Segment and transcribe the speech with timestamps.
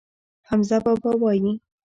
[0.49, 1.51] حمزه بابا وايي.